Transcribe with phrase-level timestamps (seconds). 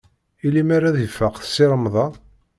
[0.45, 2.13] I lemmer ad ifaq Si Remḍan?